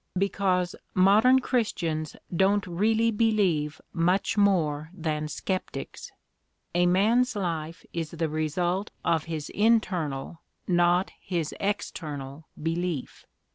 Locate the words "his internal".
9.25-10.41